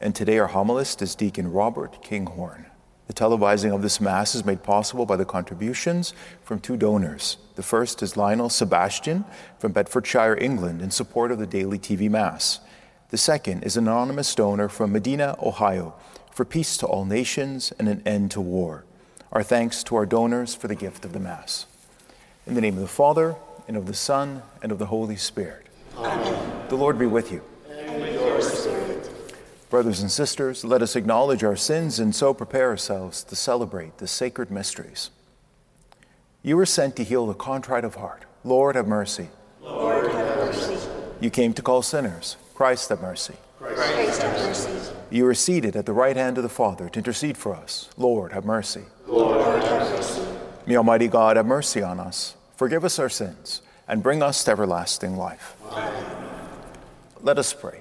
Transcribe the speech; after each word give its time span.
and 0.00 0.14
today 0.14 0.38
our 0.38 0.48
homilist 0.48 1.02
is 1.02 1.14
Deacon 1.14 1.52
Robert 1.52 2.02
Kinghorn. 2.02 2.66
The 3.06 3.12
televising 3.12 3.74
of 3.74 3.82
this 3.82 4.00
Mass 4.00 4.34
is 4.34 4.44
made 4.44 4.62
possible 4.62 5.06
by 5.06 5.16
the 5.16 5.24
contributions 5.24 6.14
from 6.42 6.58
two 6.58 6.76
donors. 6.76 7.36
The 7.54 7.62
first 7.62 8.02
is 8.02 8.16
Lionel 8.16 8.48
Sebastian 8.48 9.24
from 9.58 9.72
Bedfordshire, 9.72 10.36
England, 10.40 10.80
in 10.80 10.90
support 10.90 11.30
of 11.30 11.38
the 11.38 11.46
Daily 11.46 11.78
TV 11.78 12.10
Mass. 12.10 12.60
The 13.10 13.18
second 13.18 13.62
is 13.62 13.76
an 13.76 13.86
anonymous 13.86 14.34
donor 14.34 14.68
from 14.68 14.92
Medina, 14.92 15.36
Ohio, 15.42 15.94
for 16.32 16.44
peace 16.44 16.76
to 16.78 16.86
all 16.86 17.04
nations 17.04 17.72
and 17.78 17.88
an 17.88 18.02
end 18.06 18.30
to 18.32 18.40
war. 18.40 18.84
Our 19.30 19.42
thanks 19.42 19.82
to 19.84 19.96
our 19.96 20.06
donors 20.06 20.54
for 20.54 20.68
the 20.68 20.74
gift 20.74 21.04
of 21.04 21.12
the 21.12 21.20
Mass. 21.20 21.66
In 22.46 22.54
the 22.54 22.60
name 22.60 22.74
of 22.74 22.80
the 22.80 22.88
Father, 22.88 23.36
and 23.68 23.76
of 23.76 23.86
the 23.86 23.94
Son, 23.94 24.42
and 24.62 24.72
of 24.72 24.78
the 24.78 24.86
Holy 24.86 25.16
Spirit. 25.16 25.66
Amen. 25.96 26.68
The 26.68 26.76
Lord 26.76 26.98
be 26.98 27.06
with 27.06 27.32
you. 27.32 27.42
And 27.70 28.00
with 28.00 28.14
your 28.14 28.40
spirit. 28.42 29.10
Brothers 29.74 30.02
and 30.02 30.10
sisters, 30.12 30.64
let 30.64 30.82
us 30.82 30.94
acknowledge 30.94 31.42
our 31.42 31.56
sins 31.56 31.98
and 31.98 32.14
so 32.14 32.32
prepare 32.32 32.68
ourselves 32.68 33.24
to 33.24 33.34
celebrate 33.34 33.98
the 33.98 34.06
sacred 34.06 34.48
mysteries. 34.48 35.10
You 36.44 36.56
were 36.56 36.64
sent 36.64 36.94
to 36.94 37.02
heal 37.02 37.26
the 37.26 37.34
contrite 37.34 37.84
of 37.84 37.96
heart. 37.96 38.24
Lord, 38.44 38.76
have 38.76 38.86
mercy. 38.86 39.30
Lord, 39.60 40.12
have 40.12 40.36
mercy. 40.36 40.78
You 41.20 41.28
came 41.28 41.52
to 41.54 41.60
call 41.60 41.82
sinners. 41.82 42.36
Christ, 42.54 42.90
have 42.90 43.02
mercy. 43.02 43.34
Christ, 43.58 44.22
have 44.22 44.38
mercy. 44.46 44.92
You 45.10 45.26
are 45.26 45.34
seated 45.34 45.74
at 45.74 45.86
the 45.86 45.92
right 45.92 46.16
hand 46.16 46.38
of 46.38 46.44
the 46.44 46.48
Father 46.48 46.88
to 46.88 47.00
intercede 47.00 47.36
for 47.36 47.52
us. 47.52 47.90
Lord, 47.96 48.30
have 48.32 48.44
mercy. 48.44 48.84
Lord, 49.08 49.60
have 49.64 49.90
mercy. 49.90 50.22
May 50.66 50.76
Almighty 50.76 51.08
God 51.08 51.36
have 51.36 51.46
mercy 51.46 51.82
on 51.82 51.98
us, 51.98 52.36
forgive 52.54 52.84
us 52.84 53.00
our 53.00 53.08
sins, 53.08 53.60
and 53.88 54.04
bring 54.04 54.22
us 54.22 54.44
to 54.44 54.52
everlasting 54.52 55.16
life. 55.16 55.56
Amen. 55.72 56.28
Let 57.22 57.40
us 57.40 57.52
pray. 57.52 57.80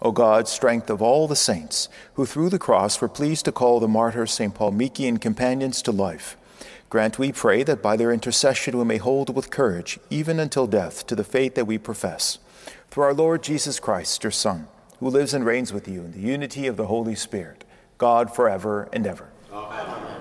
O 0.00 0.12
God, 0.12 0.46
strength 0.46 0.90
of 0.90 1.02
all 1.02 1.26
the 1.26 1.34
saints, 1.34 1.88
who 2.14 2.24
through 2.24 2.50
the 2.50 2.58
cross 2.58 3.00
were 3.00 3.08
pleased 3.08 3.44
to 3.46 3.52
call 3.52 3.80
the 3.80 3.88
martyrs 3.88 4.32
St. 4.32 4.54
Paul 4.54 4.70
Miki 4.70 5.08
and 5.08 5.20
companions 5.20 5.82
to 5.82 5.90
life, 5.90 6.36
grant, 6.88 7.18
we 7.18 7.32
pray, 7.32 7.64
that 7.64 7.82
by 7.82 7.96
their 7.96 8.12
intercession 8.12 8.78
we 8.78 8.84
may 8.84 8.98
hold 8.98 9.34
with 9.34 9.50
courage, 9.50 9.98
even 10.08 10.38
until 10.38 10.66
death, 10.66 11.06
to 11.08 11.16
the 11.16 11.24
faith 11.24 11.54
that 11.56 11.66
we 11.66 11.78
profess. 11.78 12.38
Through 12.90 13.04
our 13.04 13.14
Lord 13.14 13.42
Jesus 13.42 13.80
Christ, 13.80 14.22
your 14.22 14.30
Son, 14.30 14.68
who 15.00 15.08
lives 15.08 15.34
and 15.34 15.44
reigns 15.44 15.72
with 15.72 15.88
you 15.88 16.02
in 16.02 16.12
the 16.12 16.20
unity 16.20 16.66
of 16.66 16.76
the 16.76 16.86
Holy 16.86 17.14
Spirit, 17.14 17.64
God 17.98 18.34
forever 18.34 18.88
and 18.92 19.06
ever. 19.06 19.28
Amen. 19.52 20.20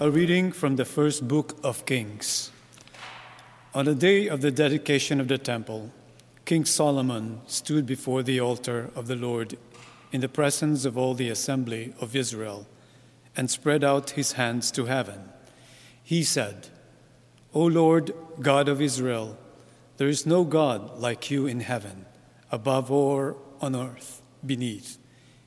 A 0.00 0.10
reading 0.10 0.52
from 0.52 0.76
the 0.76 0.84
first 0.84 1.28
book 1.28 1.56
of 1.62 1.86
Kings. 1.86 2.50
On 3.74 3.84
the 3.84 3.94
day 3.94 4.26
of 4.26 4.40
the 4.40 4.50
dedication 4.50 5.20
of 5.20 5.28
the 5.28 5.38
temple, 5.38 5.90
King 6.46 6.64
Solomon 6.64 7.40
stood 7.48 7.86
before 7.86 8.22
the 8.22 8.38
altar 8.38 8.90
of 8.94 9.08
the 9.08 9.16
Lord 9.16 9.58
in 10.12 10.20
the 10.20 10.28
presence 10.28 10.84
of 10.84 10.96
all 10.96 11.12
the 11.12 11.28
assembly 11.28 11.92
of 12.00 12.14
Israel 12.14 12.68
and 13.36 13.50
spread 13.50 13.82
out 13.82 14.10
his 14.10 14.32
hands 14.32 14.70
to 14.70 14.84
heaven. 14.84 15.28
He 16.04 16.22
said, 16.22 16.68
O 17.52 17.64
Lord, 17.64 18.14
God 18.38 18.68
of 18.68 18.80
Israel, 18.80 19.36
there 19.96 20.06
is 20.06 20.24
no 20.24 20.44
God 20.44 21.00
like 21.00 21.32
you 21.32 21.48
in 21.48 21.58
heaven, 21.58 22.06
above 22.52 22.92
or 22.92 23.36
on 23.60 23.74
earth, 23.74 24.22
beneath, 24.44 24.98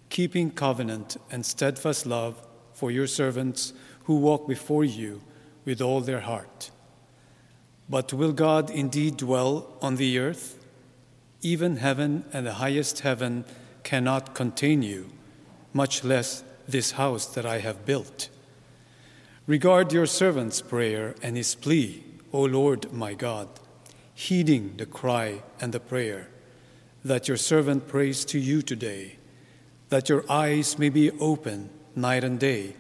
keeping 0.10 0.52
covenant 0.52 1.16
and 1.32 1.46
steadfast 1.46 2.06
love 2.06 2.46
for 2.74 2.92
your 2.92 3.08
servants 3.08 3.72
who 4.04 4.18
walk 4.18 4.50
before 4.50 4.84
you 4.84 5.22
with 5.64 5.82
all 5.82 6.02
their 6.02 6.20
heart. 6.20 6.72
But 7.88 8.12
will 8.12 8.34
God 8.34 8.70
indeed 8.70 9.16
dwell 9.16 9.78
on 9.82 9.96
the 9.96 10.20
earth? 10.20 10.59
Even 11.42 11.78
heaven 11.78 12.26
and 12.34 12.46
the 12.46 12.54
highest 12.54 13.00
heaven 13.00 13.46
cannot 13.84 14.36
contain 14.36 14.82
you, 14.82 15.10
much 15.74 16.04
less 16.04 16.44
this 16.68 16.92
house 16.92 17.26
that 17.28 17.46
I 17.46 17.60
have 17.60 17.86
built. 17.86 18.30
Regard 19.48 19.92
your 19.92 20.06
servant's 20.06 20.62
prayer 20.62 21.16
and 21.24 21.36
his 21.36 21.56
plea, 21.56 22.04
O 22.32 22.44
Lord 22.44 22.92
my 22.94 23.14
God, 23.14 23.48
heeding 24.14 24.76
the 24.78 24.86
cry 24.86 25.42
and 25.60 25.74
the 25.74 25.80
prayer 25.80 26.28
that 27.04 27.28
your 27.28 27.38
servant 27.38 27.88
prays 27.88 28.26
to 28.26 28.40
you 28.40 28.62
today, 28.62 29.18
that 29.90 30.10
your 30.10 30.30
eyes 30.30 30.78
may 30.78 30.90
be 30.90 31.12
open 31.20 31.70
night 31.96 32.24
and 32.24 32.40
day 32.40 32.76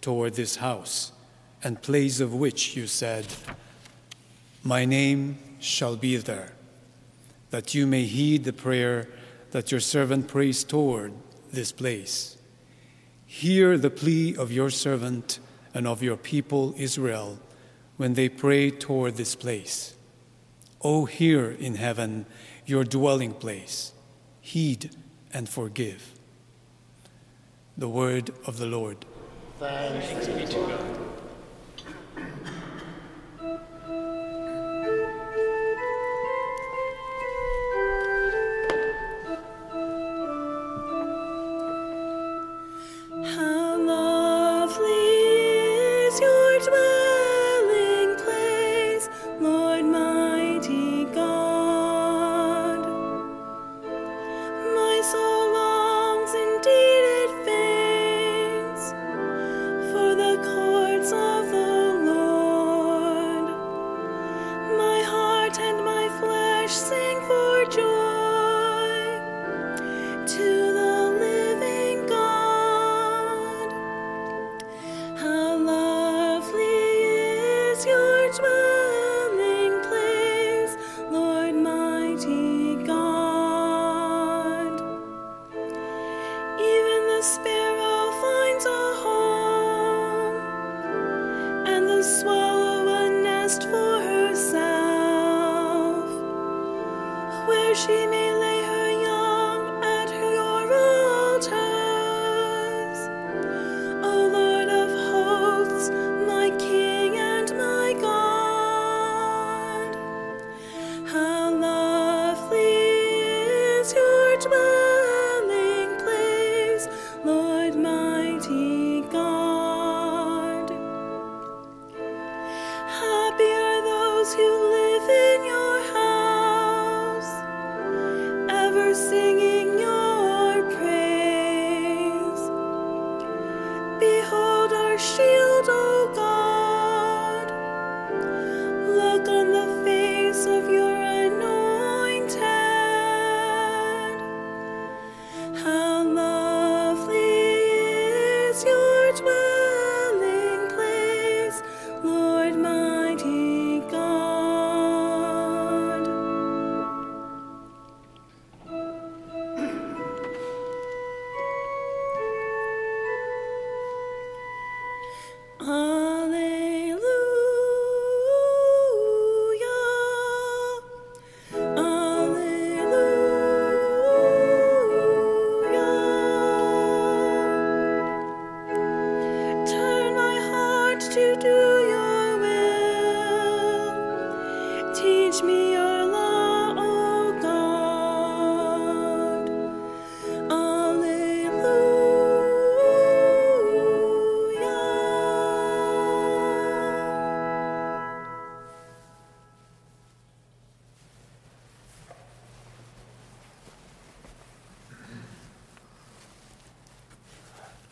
toward 0.00 0.34
this 0.34 0.56
house 0.56 1.12
and 1.62 1.82
place 1.82 2.20
of 2.20 2.34
which 2.34 2.76
you 2.76 2.86
said, 2.86 3.26
My 4.62 4.84
name 4.84 5.38
shall 5.60 5.96
be 5.96 6.16
there, 6.16 6.52
that 7.50 7.74
you 7.74 7.86
may 7.86 8.04
heed 8.04 8.44
the 8.44 8.52
prayer 8.52 9.08
that 9.50 9.70
your 9.70 9.80
servant 9.80 10.28
prays 10.28 10.64
toward 10.64 11.12
this 11.52 11.72
place. 11.72 12.36
Hear 13.26 13.78
the 13.78 13.90
plea 13.90 14.36
of 14.36 14.52
your 14.52 14.70
servant 14.70 15.38
and 15.74 15.86
of 15.86 16.02
your 16.02 16.16
people 16.16 16.74
Israel 16.76 17.38
when 17.96 18.14
they 18.14 18.28
pray 18.28 18.70
toward 18.70 19.16
this 19.16 19.34
place. 19.34 19.94
O 20.82 21.04
hear 21.04 21.50
in 21.50 21.74
heaven 21.74 22.26
your 22.64 22.84
dwelling 22.84 23.32
place, 23.32 23.92
heed 24.40 24.94
and 25.32 25.48
forgive. 25.48 26.14
The 27.76 27.88
word 27.88 28.30
of 28.46 28.58
the 28.58 28.66
Lord. 28.66 29.04
Thanks 29.58 30.26
be 30.26 30.46
to 30.46 30.54
God. 30.54 31.17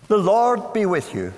The 0.08 0.16
Lord 0.16 0.72
be 0.72 0.86
with 0.86 1.12
you. 1.16 1.34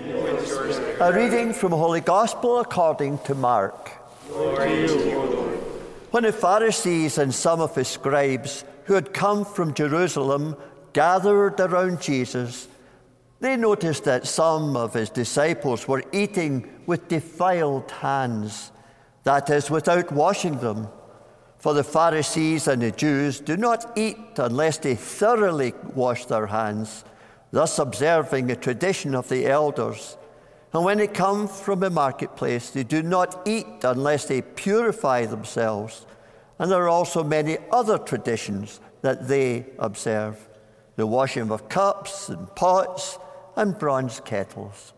With 0.00 0.98
A 0.98 1.12
reading 1.12 1.52
from 1.52 1.72
the 1.72 1.76
Holy 1.76 2.00
Gospel 2.00 2.58
according 2.58 3.18
to 3.24 3.34
Mark. 3.34 3.90
You, 4.30 4.88
When 6.10 6.22
the 6.22 6.32
Pharisees 6.32 7.18
and 7.18 7.34
some 7.34 7.60
of 7.60 7.74
his 7.74 7.88
scribes 7.88 8.64
who 8.84 8.94
had 8.94 9.12
come 9.12 9.44
from 9.44 9.74
Jerusalem 9.74 10.56
gathered 10.94 11.60
around 11.60 12.00
Jesus, 12.00 12.68
they 13.40 13.58
noticed 13.58 14.04
that 14.04 14.26
some 14.26 14.74
of 14.74 14.94
his 14.94 15.10
disciples 15.10 15.86
were 15.86 16.02
eating 16.10 16.66
with 16.86 17.08
defiled 17.08 17.90
hands, 17.90 18.72
that 19.24 19.50
is, 19.50 19.70
without 19.70 20.10
washing 20.12 20.56
them. 20.60 20.88
For 21.58 21.74
the 21.74 21.84
Pharisees 21.84 22.68
and 22.68 22.80
the 22.80 22.90
Jews 22.90 23.38
do 23.38 23.58
not 23.58 23.98
eat 23.98 24.38
unless 24.38 24.78
they 24.78 24.94
thoroughly 24.94 25.74
wash 25.94 26.24
their 26.24 26.46
hands, 26.46 27.04
thus 27.50 27.78
observing 27.78 28.50
a 28.50 28.56
tradition 28.56 29.14
of 29.14 29.28
the 29.28 29.46
elders. 29.46 30.16
And 30.72 30.84
when 30.84 30.98
they 30.98 31.06
come 31.06 31.48
from 31.48 31.80
the 31.80 31.90
marketplace, 31.90 32.70
they 32.70 32.84
do 32.84 33.02
not 33.02 33.46
eat 33.46 33.66
unless 33.82 34.26
they 34.26 34.42
purify 34.42 35.24
themselves. 35.24 36.06
And 36.58 36.70
there 36.70 36.82
are 36.82 36.88
also 36.88 37.24
many 37.24 37.58
other 37.70 37.98
traditions 37.98 38.80
that 39.02 39.28
they 39.28 39.66
observe 39.78 40.48
the 40.96 41.06
washing 41.06 41.50
of 41.50 41.68
cups 41.68 42.28
and 42.28 42.54
pots 42.56 43.18
and 43.56 43.78
bronze 43.78 44.20
kettles. 44.20 44.92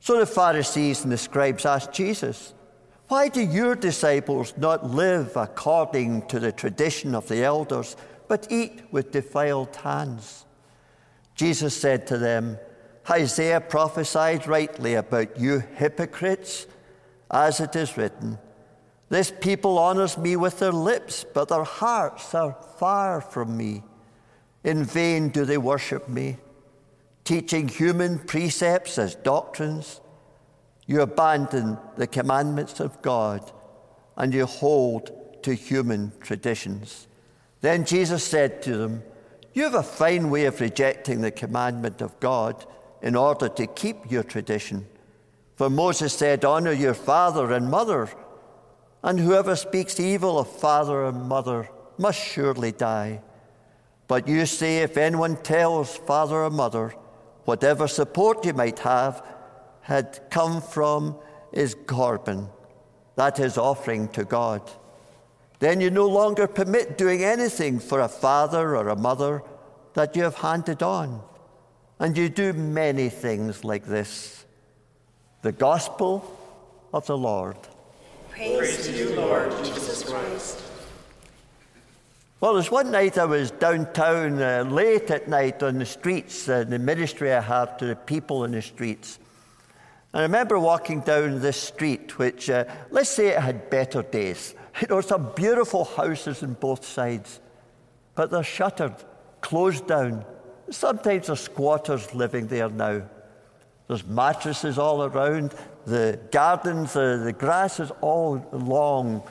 So 0.00 0.18
the 0.18 0.26
Pharisees 0.26 1.02
and 1.02 1.12
the 1.12 1.18
scribes 1.18 1.66
asked 1.66 1.92
Jesus, 1.92 2.54
Why 3.08 3.28
do 3.28 3.42
your 3.42 3.74
disciples 3.74 4.54
not 4.56 4.90
live 4.90 5.36
according 5.36 6.26
to 6.28 6.40
the 6.40 6.52
tradition 6.52 7.14
of 7.14 7.28
the 7.28 7.44
elders, 7.44 7.96
but 8.28 8.46
eat 8.50 8.82
with 8.90 9.12
defiled 9.12 9.76
hands? 9.76 10.46
Jesus 11.40 11.74
said 11.74 12.06
to 12.08 12.18
them, 12.18 12.58
Isaiah 13.08 13.62
prophesied 13.62 14.46
rightly 14.46 14.92
about 14.92 15.40
you 15.40 15.60
hypocrites, 15.76 16.66
as 17.30 17.60
it 17.60 17.74
is 17.74 17.96
written, 17.96 18.38
This 19.08 19.32
people 19.40 19.78
honors 19.78 20.18
me 20.18 20.36
with 20.36 20.58
their 20.58 20.70
lips, 20.70 21.24
but 21.24 21.48
their 21.48 21.64
hearts 21.64 22.34
are 22.34 22.58
far 22.76 23.22
from 23.22 23.56
me. 23.56 23.82
In 24.64 24.84
vain 24.84 25.30
do 25.30 25.46
they 25.46 25.56
worship 25.56 26.10
me, 26.10 26.36
teaching 27.24 27.68
human 27.68 28.18
precepts 28.18 28.98
as 28.98 29.14
doctrines. 29.14 30.02
You 30.86 31.00
abandon 31.00 31.78
the 31.96 32.06
commandments 32.06 32.80
of 32.80 33.00
God 33.00 33.50
and 34.14 34.34
you 34.34 34.44
hold 34.44 35.42
to 35.44 35.54
human 35.54 36.12
traditions. 36.20 37.06
Then 37.62 37.86
Jesus 37.86 38.22
said 38.24 38.60
to 38.64 38.76
them, 38.76 39.04
You 39.52 39.64
have 39.64 39.74
a 39.74 39.82
fine 39.82 40.30
way 40.30 40.44
of 40.44 40.60
rejecting 40.60 41.20
the 41.20 41.30
commandment 41.30 42.00
of 42.00 42.18
God 42.20 42.64
in 43.02 43.16
order 43.16 43.48
to 43.48 43.66
keep 43.66 44.10
your 44.10 44.22
tradition. 44.22 44.86
For 45.56 45.68
Moses 45.68 46.12
said, 46.12 46.44
Honor 46.44 46.72
your 46.72 46.94
father 46.94 47.52
and 47.52 47.70
mother, 47.70 48.08
and 49.02 49.18
whoever 49.18 49.56
speaks 49.56 49.98
evil 49.98 50.38
of 50.38 50.48
father 50.48 51.04
and 51.04 51.28
mother 51.28 51.68
must 51.98 52.18
surely 52.18 52.72
die. 52.72 53.22
But 54.06 54.28
you 54.28 54.46
say, 54.46 54.78
if 54.78 54.96
anyone 54.96 55.36
tells 55.36 55.96
father 55.96 56.44
or 56.44 56.50
mother, 56.50 56.94
whatever 57.44 57.88
support 57.88 58.44
you 58.44 58.52
might 58.52 58.78
have 58.80 59.24
had 59.82 60.20
come 60.30 60.60
from 60.60 61.16
is 61.52 61.76
Corban, 61.86 62.48
that 63.16 63.40
is 63.40 63.58
offering 63.58 64.08
to 64.08 64.24
God. 64.24 64.62
Then 65.60 65.80
you 65.80 65.90
no 65.90 66.06
longer 66.06 66.46
permit 66.46 66.98
doing 66.98 67.22
anything 67.22 67.78
for 67.78 68.00
a 68.00 68.08
father 68.08 68.76
or 68.76 68.88
a 68.88 68.96
mother 68.96 69.42
that 69.94 70.16
you 70.16 70.22
have 70.22 70.36
handed 70.36 70.82
on. 70.82 71.22
And 71.98 72.16
you 72.16 72.30
do 72.30 72.54
many 72.54 73.10
things 73.10 73.62
like 73.62 73.84
this. 73.84 74.46
The 75.42 75.52
gospel 75.52 76.36
of 76.94 77.06
the 77.06 77.16
Lord. 77.16 77.56
Praise, 78.30 78.86
to 78.86 78.92
you, 78.92 79.14
Lord 79.14 79.50
Jesus 79.64 80.02
Christ. 80.02 80.62
Well, 82.40 82.54
there's 82.54 82.70
one 82.70 82.90
night 82.90 83.18
I 83.18 83.26
was 83.26 83.50
downtown 83.50 84.40
uh, 84.40 84.64
late 84.66 85.10
at 85.10 85.28
night 85.28 85.62
on 85.62 85.78
the 85.78 85.84
streets, 85.84 86.48
uh, 86.48 86.64
the 86.64 86.78
ministry 86.78 87.34
I 87.34 87.42
have 87.42 87.76
to 87.78 87.84
the 87.84 87.96
people 87.96 88.44
in 88.44 88.52
the 88.52 88.62
streets. 88.62 89.18
And 90.14 90.20
I 90.20 90.22
remember 90.22 90.58
walking 90.58 91.00
down 91.00 91.40
this 91.40 91.58
street, 91.58 92.18
which, 92.18 92.48
uh, 92.48 92.64
let's 92.90 93.10
say 93.10 93.28
it 93.28 93.40
had 93.40 93.68
better 93.68 94.02
days. 94.02 94.54
You 94.80 94.86
know, 94.88 95.00
some 95.00 95.32
beautiful 95.34 95.84
houses 95.84 96.42
on 96.42 96.54
both 96.54 96.84
sides, 96.84 97.40
but 98.14 98.30
they're 98.30 98.42
shuttered, 98.42 98.94
closed 99.40 99.86
down. 99.86 100.24
Sometimes 100.70 101.26
there's 101.26 101.40
squatters 101.40 102.14
living 102.14 102.46
there 102.46 102.68
now. 102.68 103.02
There's 103.88 104.06
mattresses 104.06 104.78
all 104.78 105.02
around. 105.02 105.54
The 105.84 106.20
gardens, 106.30 106.94
uh, 106.94 107.16
the 107.24 107.32
grass 107.32 107.80
is 107.80 107.90
all 108.00 108.46
long. 108.52 109.22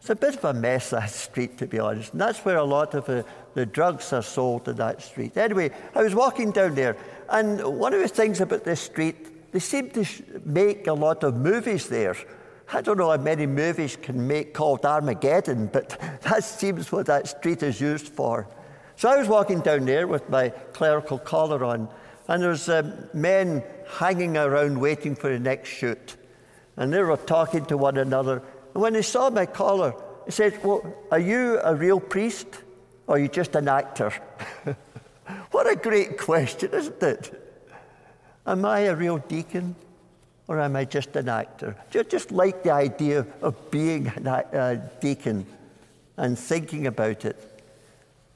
It's 0.00 0.10
a 0.10 0.16
bit 0.16 0.36
of 0.36 0.44
a 0.44 0.54
mess, 0.54 0.90
that 0.90 1.10
street, 1.10 1.58
to 1.58 1.66
be 1.66 1.78
honest. 1.78 2.12
And 2.12 2.20
that's 2.20 2.40
where 2.40 2.56
a 2.56 2.64
lot 2.64 2.94
of 2.94 3.04
the, 3.04 3.24
the 3.54 3.66
drugs 3.66 4.12
are 4.12 4.22
sold 4.22 4.66
in 4.68 4.76
that 4.76 5.02
street. 5.02 5.36
Anyway, 5.36 5.70
I 5.94 6.02
was 6.02 6.14
walking 6.14 6.50
down 6.50 6.74
there, 6.74 6.96
and 7.28 7.62
one 7.62 7.92
of 7.92 8.00
the 8.00 8.08
things 8.08 8.40
about 8.40 8.64
this 8.64 8.80
street, 8.80 9.52
they 9.52 9.58
seem 9.58 9.90
to 9.90 10.04
sh- 10.04 10.22
make 10.44 10.86
a 10.86 10.92
lot 10.94 11.22
of 11.22 11.36
movies 11.36 11.88
there. 11.88 12.16
I 12.72 12.80
don't 12.80 12.98
know 12.98 13.10
how 13.10 13.16
many 13.16 13.46
movies 13.46 13.96
can 14.00 14.26
make 14.26 14.54
called 14.54 14.84
Armageddon, 14.84 15.66
but 15.66 15.98
that 16.22 16.44
seems 16.44 16.90
what 16.92 17.06
that 17.06 17.28
street 17.28 17.62
is 17.62 17.80
used 17.80 18.08
for. 18.08 18.48
So 18.96 19.08
I 19.08 19.16
was 19.16 19.28
walking 19.28 19.60
down 19.60 19.84
there 19.84 20.06
with 20.06 20.28
my 20.30 20.50
clerical 20.72 21.18
collar 21.18 21.64
on, 21.64 21.88
and 22.28 22.42
there's 22.42 22.68
um, 22.68 22.92
men 23.12 23.64
hanging 23.98 24.36
around 24.36 24.80
waiting 24.80 25.14
for 25.14 25.30
the 25.30 25.38
next 25.38 25.68
shoot. 25.68 26.16
And 26.76 26.92
they 26.92 27.02
were 27.02 27.16
talking 27.16 27.64
to 27.66 27.76
one 27.76 27.98
another. 27.98 28.42
And 28.74 28.82
when 28.82 28.92
they 28.94 29.02
saw 29.02 29.28
my 29.28 29.46
collar, 29.46 29.94
they 30.24 30.30
said, 30.30 30.62
Well, 30.64 30.94
are 31.10 31.18
you 31.18 31.60
a 31.62 31.74
real 31.74 32.00
priest 32.00 32.46
or 33.06 33.16
are 33.16 33.18
you 33.18 33.28
just 33.28 33.54
an 33.54 33.68
actor? 33.68 34.12
what 35.50 35.70
a 35.70 35.76
great 35.76 36.16
question, 36.18 36.70
isn't 36.72 37.02
it? 37.02 37.38
Am 38.46 38.64
I 38.64 38.80
a 38.80 38.96
real 38.96 39.18
deacon 39.18 39.76
or 40.52 40.60
am 40.60 40.76
I 40.76 40.84
just 40.84 41.16
an 41.16 41.30
actor? 41.30 41.74
Just, 41.90 42.30
like 42.30 42.62
the 42.62 42.72
idea 42.72 43.26
of 43.40 43.70
being 43.70 44.08
a 44.08 44.82
deacon 45.00 45.46
and 46.18 46.38
thinking 46.38 46.86
about 46.86 47.24
it. 47.24 47.62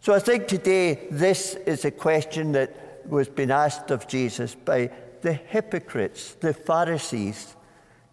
So 0.01 0.15
I 0.15 0.19
think 0.21 0.49
today 0.49 1.09
this 1.11 1.57
is 1.67 1.85
a 1.85 1.91
question 1.91 2.53
that 2.53 2.75
was 3.07 3.29
being 3.29 3.51
asked 3.51 3.91
of 3.91 4.09
Jesus 4.09 4.55
by 4.55 4.91
the 5.21 5.35
hypocrites, 5.35 6.33
the 6.41 6.55
Pharisees. 6.55 7.55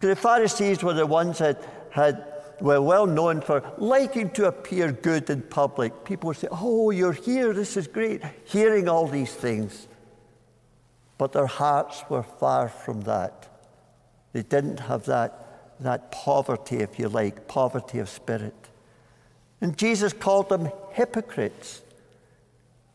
The 0.00 0.14
Pharisees 0.14 0.82
were 0.82 0.92
the 0.92 1.06
ones 1.06 1.38
that 1.38 1.64
had, 1.88 2.26
were 2.60 2.82
well 2.82 3.06
known 3.06 3.40
for 3.40 3.62
liking 3.78 4.28
to 4.32 4.48
appear 4.48 4.92
good 4.92 5.30
in 5.30 5.40
public. 5.40 6.04
People 6.04 6.28
would 6.28 6.36
say, 6.36 6.48
Oh, 6.50 6.90
you're 6.90 7.12
here, 7.12 7.54
this 7.54 7.78
is 7.78 7.86
great, 7.86 8.20
hearing 8.44 8.86
all 8.86 9.06
these 9.06 9.32
things. 9.32 9.88
But 11.16 11.32
their 11.32 11.46
hearts 11.46 12.04
were 12.10 12.22
far 12.22 12.68
from 12.68 13.00
that. 13.02 13.48
They 14.34 14.42
didn't 14.42 14.80
have 14.80 15.06
that, 15.06 15.78
that 15.80 16.10
poverty, 16.10 16.78
if 16.78 16.98
you 16.98 17.08
like, 17.08 17.48
poverty 17.48 18.00
of 18.00 18.08
spirit. 18.10 18.54
And 19.60 19.78
Jesus 19.78 20.12
called 20.12 20.48
them 20.48 20.70
hypocrites. 20.90 21.80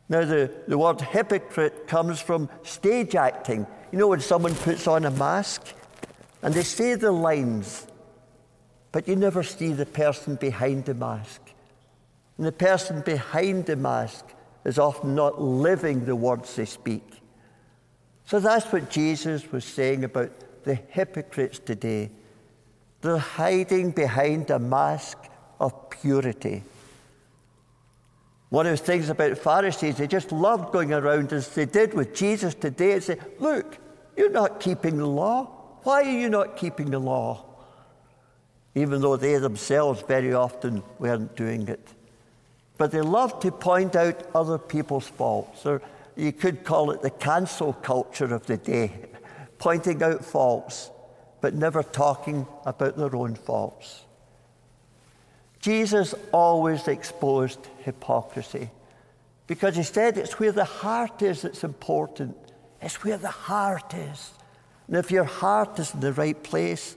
Now, 0.09 0.25
the, 0.25 0.51
the 0.67 0.77
word 0.77 0.99
hypocrite 0.99 1.87
comes 1.87 2.19
from 2.19 2.49
stage 2.63 3.15
acting. 3.15 3.65
You 3.91 3.97
know, 3.97 4.09
when 4.09 4.19
someone 4.19 4.53
puts 4.53 4.85
on 4.85 5.05
a 5.05 5.11
mask 5.11 5.63
and 6.43 6.53
they 6.53 6.63
say 6.63 6.95
the 6.95 7.11
lines, 7.11 7.87
but 8.91 9.07
you 9.07 9.15
never 9.15 9.41
see 9.41 9.71
the 9.71 9.85
person 9.85 10.35
behind 10.35 10.85
the 10.85 10.93
mask. 10.93 11.41
And 12.37 12.45
the 12.45 12.51
person 12.51 13.01
behind 13.01 13.65
the 13.65 13.77
mask 13.77 14.25
is 14.65 14.77
often 14.77 15.15
not 15.15 15.41
living 15.41 16.03
the 16.03 16.17
words 16.17 16.53
they 16.55 16.65
speak. 16.65 17.21
So 18.25 18.41
that's 18.41 18.65
what 18.73 18.89
Jesus 18.89 19.49
was 19.53 19.63
saying 19.63 20.03
about 20.03 20.31
the 20.63 20.75
hypocrites 20.75 21.59
today. 21.59 22.09
They're 23.01 23.17
hiding 23.17 23.91
behind 23.91 24.49
a 24.49 24.59
mask 24.59 25.17
of 25.59 25.89
purity. 25.89 26.63
One 28.49 28.65
of 28.65 28.79
the 28.79 28.83
things 28.83 29.09
about 29.09 29.37
Pharisees, 29.37 29.97
they 29.97 30.07
just 30.07 30.31
loved 30.31 30.73
going 30.73 30.91
around 30.91 31.31
as 31.33 31.49
they 31.49 31.65
did 31.65 31.93
with 31.93 32.15
Jesus 32.15 32.55
today 32.55 32.93
and 32.93 33.03
say, 33.03 33.17
Look, 33.39 33.77
you're 34.17 34.31
not 34.31 34.59
keeping 34.59 34.97
the 34.97 35.05
law. 35.05 35.45
Why 35.83 36.01
are 36.01 36.19
you 36.19 36.29
not 36.29 36.57
keeping 36.57 36.89
the 36.89 36.99
law? 36.99 37.45
Even 38.75 39.01
though 39.01 39.17
they 39.17 39.37
themselves 39.37 40.01
very 40.01 40.33
often 40.33 40.83
weren't 40.97 41.35
doing 41.35 41.67
it. 41.67 41.87
But 42.77 42.91
they 42.91 43.01
loved 43.01 43.41
to 43.43 43.51
point 43.51 43.95
out 43.95 44.27
other 44.33 44.57
people's 44.57 45.07
faults, 45.07 45.65
or 45.65 45.81
you 46.15 46.31
could 46.31 46.63
call 46.63 46.91
it 46.91 47.01
the 47.01 47.09
cancel 47.09 47.73
culture 47.73 48.33
of 48.33 48.45
the 48.45 48.57
day, 48.57 48.91
pointing 49.59 50.01
out 50.01 50.25
faults, 50.25 50.89
but 51.41 51.53
never 51.53 51.83
talking 51.83 52.47
about 52.65 52.97
their 52.97 53.15
own 53.15 53.35
faults. 53.35 54.01
Jesus 55.59 56.15
always 56.31 56.87
exposed 56.87 57.59
hypocrisy 57.79 58.69
because 59.45 59.75
he 59.75 59.83
said 59.83 60.17
it's 60.17 60.39
where 60.39 60.53
the 60.53 60.63
heart 60.63 61.21
is 61.21 61.41
that's 61.41 61.63
important. 61.63 62.35
It's 62.81 63.03
where 63.03 63.17
the 63.17 63.27
heart 63.27 63.93
is. 63.93 64.31
And 64.87 64.95
if 64.95 65.11
your 65.11 65.25
heart 65.25 65.77
is 65.79 65.93
in 65.93 65.99
the 65.99 66.13
right 66.13 66.41
place, 66.41 66.95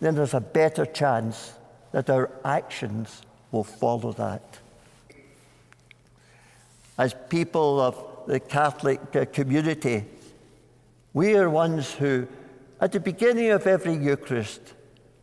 then 0.00 0.14
there's 0.14 0.34
a 0.34 0.40
better 0.40 0.84
chance 0.84 1.54
that 1.92 2.10
our 2.10 2.30
actions 2.44 3.22
will 3.50 3.64
follow 3.64 4.12
that. 4.12 4.58
As 6.98 7.14
people 7.28 7.80
of 7.80 7.96
the 8.26 8.40
Catholic 8.40 9.00
uh, 9.14 9.24
community, 9.26 10.04
we 11.16 11.34
are 11.34 11.48
ones 11.48 11.92
who, 11.92 12.28
at 12.78 12.92
the 12.92 13.00
beginning 13.00 13.50
of 13.50 13.66
every 13.66 13.94
Eucharist, 13.94 14.60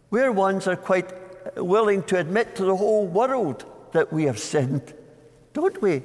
we're 0.10 0.32
ones 0.32 0.66
are 0.66 0.76
quite 0.76 1.14
willing 1.56 2.02
to 2.02 2.18
admit 2.18 2.56
to 2.56 2.66
the 2.66 2.76
whole 2.76 3.06
world 3.06 3.64
that 3.92 4.12
we 4.12 4.24
have 4.24 4.40
sinned, 4.40 4.92
don't 5.54 5.80
we? 5.84 6.02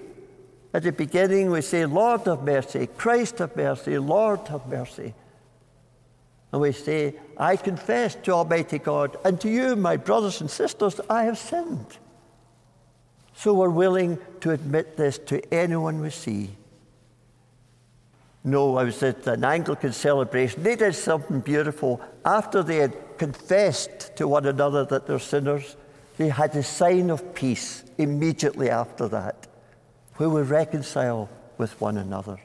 At 0.75 0.83
the 0.83 0.92
beginning, 0.92 1.50
we 1.50 1.62
say, 1.62 1.87
Lord 1.87 2.26
have 2.26 2.42
mercy, 2.42 2.87
Christ 2.87 3.38
have 3.38 3.57
mercy, 3.57 3.97
Lord 3.97 4.47
have 4.49 4.66
mercy. 4.66 5.14
And 6.52 6.61
we 6.61 6.73
say, 6.73 7.14
I 7.38 7.57
confess 7.57 8.14
to 8.14 8.33
Almighty 8.33 8.78
God 8.78 9.16
and 9.25 9.40
to 9.40 9.49
you, 9.49 9.75
my 9.75 9.97
brothers 9.97 10.42
and 10.42 10.50
sisters, 10.50 11.00
I 11.09 11.25
have 11.25 11.38
sinned. 11.38 11.97
So 13.33 13.54
we're 13.54 13.71
willing 13.71 14.18
to 14.42 14.50
admit 14.50 14.99
this 14.99 15.16
to 15.28 15.40
anyone 15.50 16.02
we 16.02 16.11
see. 16.11 16.50
No, 18.50 18.78
I 18.78 18.85
was 18.85 19.02
at 19.02 19.26
an 19.26 19.45
Anglican 19.45 19.93
celebration. 19.93 20.62
They 20.62 20.75
did 20.75 20.95
something 20.95 21.40
beautiful. 21.40 22.00
After 22.25 22.62
they 22.62 22.76
had 22.76 23.19
confessed 23.19 24.17
to 24.17 24.26
one 24.26 24.47
another 24.47 24.87
that 24.87 25.07
they're 25.07 25.19
sinners, 25.19 25.76
they 26.17 26.31
had 26.31 26.57
a 26.57 26.62
sign 26.62 27.11
of 27.11 27.35
peace 27.35 27.85
immediately 27.99 28.71
after 28.71 29.07
that, 29.09 29.47
where 30.17 30.31
we 30.31 30.40
reconcile 30.43 31.28
with 31.59 31.78
one 31.78 31.99
another. 31.99 32.38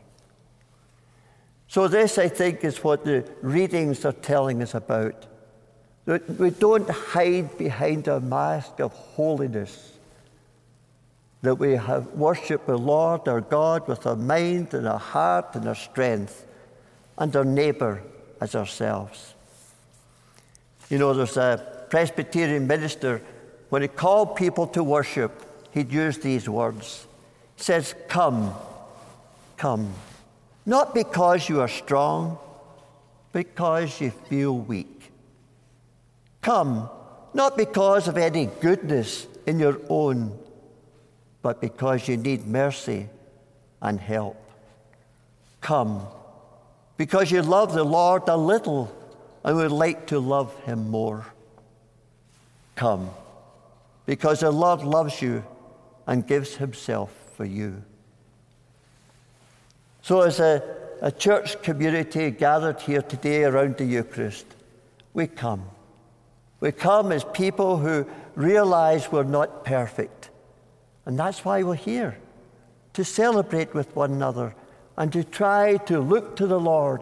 So, 1.69 1.87
this, 1.87 2.17
I 2.17 2.27
think, 2.27 2.65
is 2.65 2.83
what 2.83 3.05
the 3.05 3.25
readings 3.41 4.03
are 4.03 4.11
telling 4.11 4.61
us 4.61 4.75
about. 4.75 5.25
That 6.05 6.29
we 6.37 6.49
don't 6.49 6.89
hide 6.89 7.57
behind 7.57 8.09
a 8.09 8.19
mask 8.19 8.81
of 8.81 8.91
holiness, 8.91 9.92
that 11.43 11.55
we 11.55 11.73
have 11.73 12.07
worship 12.13 12.65
the 12.65 12.77
Lord 12.77 13.27
our 13.27 13.41
God 13.41 13.87
with 13.87 14.07
our 14.07 14.15
mind 14.15 14.73
and 14.73 14.87
our 14.87 14.97
heart 14.97 15.55
and 15.55 15.67
our 15.67 15.75
strength, 15.75 16.47
and 17.17 17.35
our 17.35 17.45
neighbour 17.45 18.01
as 18.41 18.55
ourselves. 18.55 19.35
You 20.89 20.97
know, 20.97 21.13
there's 21.13 21.37
a 21.37 21.85
Presbyterian 21.89 22.65
minister, 22.65 23.21
when 23.69 23.81
he 23.81 23.87
called 23.87 24.35
people 24.35 24.67
to 24.67 24.83
worship, 24.83 25.31
he'd 25.71 25.91
use 25.91 26.17
these 26.17 26.47
words. 26.47 27.05
He 27.57 27.63
says, 27.63 27.93
Come, 28.07 28.53
come. 29.57 29.93
Not 30.65 30.93
because 30.93 31.49
you 31.49 31.59
are 31.59 31.67
strong, 31.67 32.37
because 33.33 33.99
you 33.99 34.11
feel 34.11 34.57
weak. 34.57 35.11
Come, 36.41 36.89
not 37.33 37.57
because 37.57 38.07
of 38.07 38.17
any 38.17 38.45
goodness 38.45 39.27
in 39.45 39.59
your 39.59 39.79
own, 39.89 40.37
but 41.43 41.61
because 41.61 42.07
you 42.07 42.17
need 42.17 42.47
mercy 42.47 43.07
and 43.81 43.99
help. 43.99 44.37
Come, 45.61 46.07
because 46.97 47.29
you 47.29 47.41
love 47.41 47.73
the 47.73 47.83
Lord 47.83 48.23
a 48.27 48.37
little 48.37 48.91
and 49.43 49.57
would 49.57 49.71
like 49.71 50.07
to 50.07 50.19
love 50.19 50.57
him 50.63 50.89
more. 50.89 51.25
Come, 52.75 53.11
because 54.05 54.39
the 54.39 54.51
Lord 54.51 54.81
loves 54.81 55.21
you 55.21 55.43
and 56.07 56.25
gives 56.25 56.55
himself 56.55 57.13
for 57.35 57.45
you. 57.45 57.83
So, 60.01 60.21
as 60.21 60.39
a, 60.39 60.63
a 61.01 61.11
church 61.11 61.61
community 61.61 62.31
gathered 62.31 62.81
here 62.81 63.01
today 63.01 63.43
around 63.43 63.77
the 63.77 63.85
Eucharist, 63.85 64.45
we 65.13 65.27
come. 65.27 65.65
We 66.59 66.71
come 66.71 67.11
as 67.11 67.25
people 67.25 67.77
who 67.77 68.05
realize 68.35 69.11
we're 69.11 69.23
not 69.23 69.65
perfect. 69.65 70.29
And 71.05 71.17
that's 71.17 71.43
why 71.43 71.63
we're 71.63 71.75
here 71.75 72.17
to 72.93 73.03
celebrate 73.03 73.73
with 73.73 73.95
one 73.95 74.11
another 74.11 74.55
and 74.97 75.11
to 75.13 75.23
try 75.23 75.77
to 75.77 75.99
look 75.99 76.35
to 76.37 76.47
the 76.47 76.59
Lord 76.59 77.01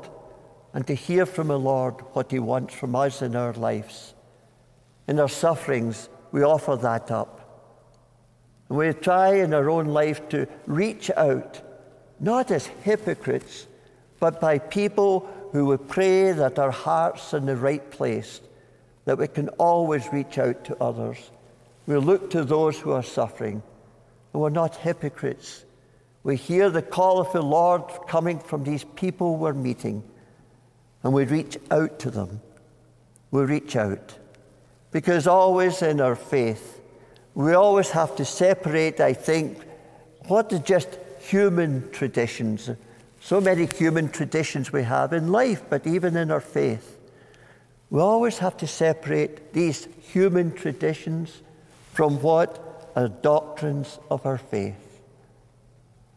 and 0.73 0.87
to 0.87 0.93
hear 0.93 1.25
from 1.25 1.47
the 1.47 1.59
Lord 1.59 1.95
what 2.13 2.31
He 2.31 2.39
wants 2.39 2.73
from 2.73 2.95
us 2.95 3.21
in 3.21 3.35
our 3.35 3.53
lives. 3.53 4.13
In 5.07 5.19
our 5.19 5.27
sufferings, 5.29 6.09
we 6.31 6.43
offer 6.43 6.77
that 6.77 7.11
up. 7.11 7.37
And 8.69 8.77
we 8.77 8.93
try 8.93 9.35
in 9.35 9.53
our 9.53 9.69
own 9.69 9.87
life 9.87 10.29
to 10.29 10.47
reach 10.65 11.11
out, 11.17 11.61
not 12.19 12.51
as 12.51 12.67
hypocrites, 12.67 13.67
but 14.19 14.39
by 14.39 14.59
people 14.59 15.29
who 15.51 15.65
would 15.65 15.89
pray 15.89 16.31
that 16.31 16.57
our 16.57 16.71
hearts 16.71 17.33
are 17.33 17.37
in 17.37 17.47
the 17.47 17.57
right 17.57 17.91
place, 17.91 18.39
that 19.03 19.17
we 19.17 19.27
can 19.27 19.49
always 19.49 20.07
reach 20.13 20.37
out 20.37 20.63
to 20.65 20.81
others. 20.81 21.31
We 21.87 21.97
look 21.97 22.29
to 22.29 22.45
those 22.45 22.79
who 22.79 22.91
are 22.91 23.03
suffering, 23.03 23.61
we're 24.39 24.49
not 24.49 24.75
hypocrites. 24.75 25.65
We 26.23 26.35
hear 26.35 26.69
the 26.69 26.81
call 26.81 27.19
of 27.19 27.31
the 27.33 27.41
Lord 27.41 27.83
coming 28.07 28.39
from 28.39 28.63
these 28.63 28.83
people 28.83 29.37
we're 29.37 29.53
meeting 29.53 30.03
and 31.03 31.13
we 31.13 31.25
reach 31.25 31.57
out 31.69 31.99
to 31.99 32.11
them. 32.11 32.41
We 33.31 33.43
reach 33.43 33.75
out. 33.75 34.17
Because 34.91 35.25
always 35.25 35.81
in 35.81 36.01
our 36.01 36.15
faith, 36.15 36.81
we 37.33 37.53
always 37.53 37.89
have 37.91 38.15
to 38.17 38.25
separate, 38.25 38.99
I 38.99 39.13
think, 39.13 39.57
what 40.27 40.51
are 40.53 40.59
just 40.59 40.99
human 41.19 41.89
traditions. 41.91 42.69
So 43.21 43.39
many 43.39 43.65
human 43.65 44.09
traditions 44.09 44.71
we 44.71 44.83
have 44.83 45.13
in 45.13 45.31
life, 45.31 45.63
but 45.69 45.87
even 45.87 46.17
in 46.17 46.29
our 46.29 46.41
faith. 46.41 46.97
We 47.89 47.99
always 47.99 48.37
have 48.39 48.57
to 48.57 48.67
separate 48.67 49.53
these 49.53 49.87
human 49.99 50.51
traditions 50.53 51.41
from 51.93 52.21
what 52.21 52.70
are 52.95 53.07
doctrines 53.07 53.99
of 54.09 54.25
our 54.25 54.37
faith. 54.37 55.01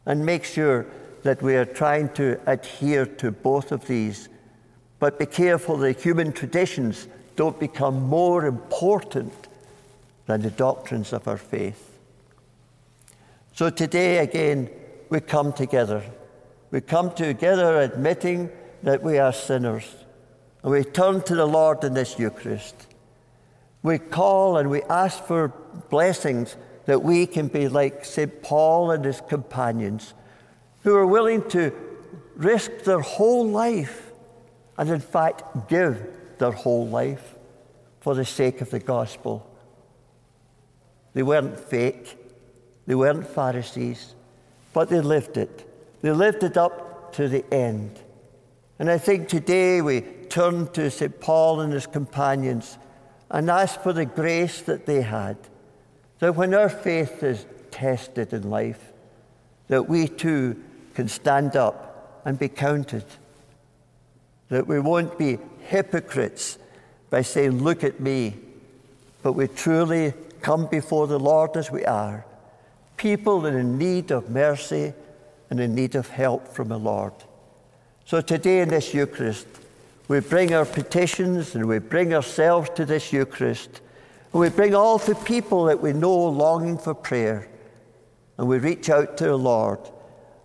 And 0.06 0.24
make 0.24 0.44
sure 0.44 0.86
that 1.22 1.42
we 1.42 1.56
are 1.56 1.64
trying 1.64 2.10
to 2.10 2.40
adhere 2.46 3.06
to 3.06 3.30
both 3.30 3.72
of 3.72 3.86
these 3.86 4.28
but 5.04 5.18
be 5.18 5.26
careful 5.26 5.76
that 5.76 6.00
human 6.00 6.32
traditions 6.32 7.08
don't 7.36 7.60
become 7.60 8.04
more 8.04 8.46
important 8.46 9.34
than 10.24 10.40
the 10.40 10.50
doctrines 10.50 11.12
of 11.12 11.28
our 11.28 11.36
faith. 11.36 11.98
So 13.52 13.68
today, 13.68 14.16
again, 14.18 14.70
we 15.10 15.20
come 15.20 15.52
together. 15.52 16.02
We 16.70 16.80
come 16.80 17.12
together 17.12 17.80
admitting 17.80 18.50
that 18.82 19.02
we 19.02 19.18
are 19.18 19.32
sinners. 19.32 19.84
And 20.62 20.72
we 20.72 20.84
turn 20.84 21.20
to 21.24 21.34
the 21.34 21.46
Lord 21.46 21.84
in 21.84 21.92
this 21.92 22.18
Eucharist. 22.18 22.86
We 23.82 23.98
call 23.98 24.56
and 24.56 24.70
we 24.70 24.80
ask 24.84 25.22
for 25.24 25.48
blessings 25.90 26.56
that 26.86 27.02
we 27.02 27.26
can 27.26 27.48
be 27.48 27.68
like 27.68 28.04
St. 28.04 28.42
Paul 28.42 28.90
and 28.90 29.04
his 29.04 29.20
companions, 29.20 30.14
who 30.82 30.94
are 30.94 31.06
willing 31.06 31.48
to 31.50 31.72
risk 32.36 32.70
their 32.84 33.00
whole 33.00 33.46
life 33.46 34.12
and 34.76 34.90
in 34.90 35.00
fact 35.00 35.68
give 35.68 36.06
their 36.38 36.50
whole 36.50 36.86
life 36.86 37.34
for 38.00 38.14
the 38.14 38.24
sake 38.24 38.60
of 38.60 38.70
the 38.70 38.80
gospel. 38.80 39.48
They 41.14 41.22
weren't 41.22 41.58
fake, 41.58 42.18
they 42.86 42.94
weren't 42.94 43.26
Pharisees, 43.26 44.14
but 44.72 44.88
they 44.88 45.00
lived 45.00 45.36
it. 45.36 45.70
They 46.02 46.10
lived 46.10 46.42
it 46.42 46.56
up 46.56 47.14
to 47.14 47.28
the 47.28 47.44
end. 47.54 47.98
And 48.78 48.90
I 48.90 48.98
think 48.98 49.28
today 49.28 49.80
we 49.80 50.00
turn 50.28 50.66
to 50.72 50.90
St. 50.90 51.20
Paul 51.20 51.60
and 51.60 51.72
his 51.72 51.86
companions 51.86 52.76
and 53.30 53.48
ask 53.48 53.80
for 53.80 53.92
the 53.92 54.04
grace 54.04 54.60
that 54.62 54.84
they 54.84 55.00
had, 55.00 55.36
that 56.24 56.34
when 56.34 56.54
our 56.54 56.70
faith 56.70 57.22
is 57.22 57.44
tested 57.70 58.32
in 58.32 58.48
life, 58.48 58.92
that 59.68 59.88
we 59.88 60.08
too 60.08 60.56
can 60.94 61.08
stand 61.08 61.54
up 61.54 62.22
and 62.24 62.38
be 62.38 62.48
counted 62.48 63.04
that 64.48 64.66
we 64.66 64.78
won't 64.78 65.18
be 65.18 65.38
hypocrites 65.62 66.58
by 67.10 67.22
saying, 67.22 67.62
Look 67.62 67.84
at 67.84 68.00
me, 68.00 68.34
but 69.22 69.32
we 69.32 69.48
truly 69.48 70.14
come 70.40 70.66
before 70.66 71.06
the 71.06 71.18
Lord 71.18 71.56
as 71.56 71.70
we 71.70 71.84
are, 71.84 72.24
people 72.96 73.46
in 73.46 73.76
need 73.76 74.10
of 74.10 74.30
mercy 74.30 74.92
and 75.50 75.58
in 75.60 75.74
need 75.74 75.94
of 75.94 76.08
help 76.08 76.48
from 76.48 76.68
the 76.68 76.78
Lord. 76.78 77.12
So 78.04 78.20
today 78.20 78.60
in 78.60 78.68
this 78.68 78.94
Eucharist, 78.94 79.46
we 80.08 80.20
bring 80.20 80.54
our 80.54 80.66
petitions 80.66 81.54
and 81.54 81.66
we 81.66 81.78
bring 81.78 82.14
ourselves 82.14 82.70
to 82.76 82.84
this 82.84 83.12
Eucharist. 83.12 83.80
And 84.34 84.40
we 84.40 84.48
bring 84.48 84.74
all 84.74 84.98
the 84.98 85.14
people 85.14 85.66
that 85.66 85.80
we 85.80 85.92
know 85.92 86.26
longing 86.26 86.76
for 86.76 86.92
prayer. 86.92 87.48
And 88.36 88.48
we 88.48 88.58
reach 88.58 88.90
out 88.90 89.16
to 89.18 89.24
the 89.26 89.38
Lord. 89.38 89.78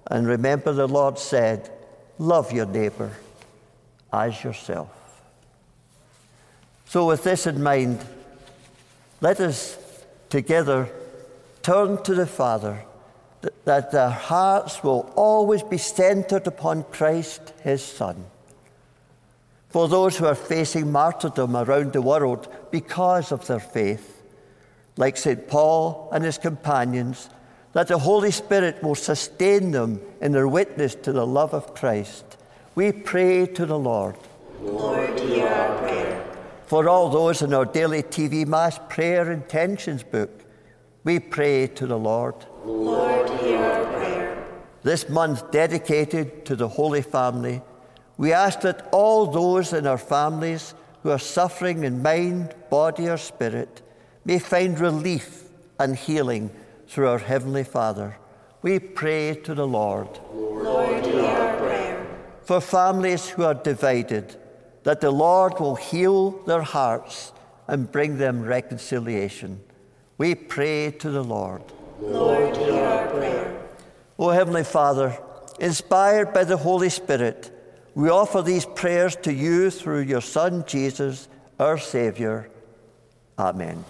And 0.05 0.27
remember, 0.27 0.71
the 0.71 0.87
Lord 0.87 1.17
said, 1.17 1.71
Love 2.19 2.51
your 2.51 2.67
neighbor 2.67 3.11
as 4.13 4.43
yourself. 4.43 4.91
So, 6.85 7.07
with 7.07 7.23
this 7.23 7.47
in 7.47 7.63
mind, 7.63 8.05
let 9.21 9.39
us 9.39 9.77
together 10.29 10.87
turn 11.63 12.03
to 12.03 12.13
the 12.13 12.27
Father 12.27 12.83
that 13.65 13.95
our 13.95 14.11
hearts 14.11 14.83
will 14.83 15.11
always 15.15 15.63
be 15.63 15.79
centered 15.79 16.45
upon 16.45 16.83
Christ, 16.83 17.53
his 17.63 17.83
Son. 17.83 18.25
For 19.69 19.87
those 19.87 20.17
who 20.17 20.25
are 20.25 20.35
facing 20.35 20.91
martyrdom 20.91 21.55
around 21.55 21.93
the 21.93 22.01
world 22.01 22.47
because 22.71 23.31
of 23.31 23.45
their 23.45 23.59
faith, 23.59 24.23
like 24.97 25.15
St. 25.15 25.47
Paul 25.47 26.09
and 26.11 26.23
his 26.23 26.39
companions, 26.39 27.29
that 27.73 27.87
the 27.87 27.99
Holy 27.99 28.31
Spirit 28.31 28.81
will 28.81 28.95
sustain 28.95 29.71
them 29.71 30.01
in 30.21 30.31
their 30.31 30.47
witness 30.47 30.95
to 30.95 31.11
the 31.11 31.25
love 31.25 31.53
of 31.53 31.75
Christ. 31.75 32.37
We 32.73 32.91
pray 32.91 33.45
to 33.45 33.65
the 33.65 33.77
Lord. 33.77 34.15
Lord, 34.61 35.19
hear 35.19 35.47
our 35.47 35.77
prayer. 35.77 36.25
For 36.65 36.89
all 36.89 37.09
those 37.09 37.43
in 37.43 37.53
our 37.53 37.65
daily 37.65 38.01
TV 38.01 38.47
Mass 38.47 38.79
prayer 38.89 39.31
intentions 39.31 40.01
book, 40.03 40.43
we 41.03 41.19
pray 41.19 41.67
to 41.67 41.85
the 41.85 41.97
Lord. 41.97 42.35
Lord, 42.65 43.29
hear 43.39 43.59
our 43.59 43.85
prayer. 43.93 44.47
This 44.81 45.09
month 45.09 45.51
dedicated 45.51 46.45
to 46.45 46.55
the 46.55 46.67
Holy 46.67 47.01
Family, 47.01 47.61
we 48.19 48.33
ask 48.33 48.59
that 48.59 48.85
all 48.91 49.27
those 49.27 49.71
in 49.71 49.87
our 49.87 49.97
families 49.97 50.73
who 51.03 51.09
are 51.09 51.17
suffering 51.17 51.85
in 51.85 52.01
mind, 52.01 52.53
body, 52.69 53.07
or 53.07 53.15
spirit 53.15 53.81
may 54.25 54.37
find 54.37 54.77
relief 54.77 55.45
and 55.79 55.95
healing 55.95 56.51
through 56.85 57.07
our 57.07 57.19
Heavenly 57.19 57.63
Father. 57.63 58.17
We 58.61 58.77
pray 58.79 59.35
to 59.45 59.55
the 59.55 59.65
Lord. 59.65 60.09
Lord, 60.33 61.05
hear 61.05 61.23
our 61.23 61.57
prayer. 61.59 62.07
For 62.43 62.59
families 62.59 63.29
who 63.29 63.45
are 63.45 63.53
divided, 63.53 64.35
that 64.83 64.99
the 64.99 65.11
Lord 65.11 65.57
will 65.57 65.77
heal 65.77 66.31
their 66.43 66.63
hearts 66.63 67.31
and 67.69 67.89
bring 67.89 68.17
them 68.17 68.41
reconciliation. 68.43 69.61
We 70.17 70.35
pray 70.35 70.91
to 70.91 71.09
the 71.09 71.23
Lord. 71.23 71.63
Lord, 72.01 72.57
hear 72.57 72.83
our 72.83 73.07
prayer. 73.07 73.61
O 74.17 74.27
Heavenly 74.27 74.65
Father, 74.65 75.17
inspired 75.57 76.33
by 76.33 76.43
the 76.43 76.57
Holy 76.57 76.89
Spirit, 76.89 77.55
we 77.95 78.09
offer 78.09 78.41
these 78.41 78.65
prayers 78.65 79.15
to 79.17 79.33
you 79.33 79.69
through 79.69 80.01
your 80.01 80.21
Son, 80.21 80.63
Jesus, 80.65 81.27
our 81.59 81.77
Saviour. 81.77 82.49
Amen. 83.37 83.83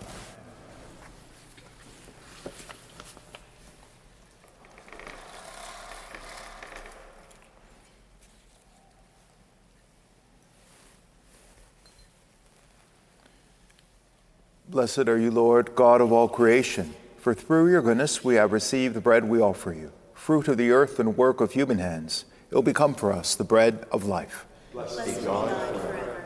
Blessed 14.70 15.10
are 15.10 15.18
you, 15.18 15.32
Lord, 15.32 15.76
God 15.76 16.00
of 16.00 16.12
all 16.12 16.28
creation, 16.28 16.94
for 17.18 17.34
through 17.34 17.72
your 17.72 17.82
goodness 17.82 18.24
we 18.24 18.36
have 18.36 18.52
received 18.52 18.94
the 18.94 19.02
bread 19.02 19.26
we 19.26 19.42
offer 19.42 19.74
you, 19.74 19.92
fruit 20.14 20.48
of 20.48 20.58
the 20.58 20.72
earth 20.72 21.00
and 21.00 21.18
work 21.18 21.42
of 21.42 21.52
human 21.52 21.80
hands. 21.80 22.26
It 22.50 22.56
will 22.56 22.62
become 22.64 22.96
for 22.96 23.12
us 23.14 23.36
the 23.36 23.44
bread 23.44 23.86
of 23.92 24.06
life. 24.06 24.46
Blessed 24.74 25.06
be 25.06 25.12
God 25.24 25.50
forever. 25.72 26.24